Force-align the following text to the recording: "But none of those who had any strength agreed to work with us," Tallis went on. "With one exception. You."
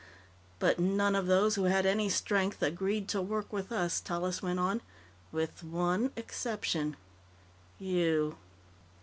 "But 0.57 0.79
none 0.79 1.15
of 1.15 1.27
those 1.27 1.53
who 1.53 1.65
had 1.65 1.85
any 1.85 2.09
strength 2.09 2.63
agreed 2.63 3.07
to 3.09 3.21
work 3.21 3.53
with 3.53 3.71
us," 3.71 4.01
Tallis 4.01 4.41
went 4.41 4.57
on. 4.59 4.81
"With 5.31 5.63
one 5.63 6.09
exception. 6.17 6.95
You." 7.77 8.35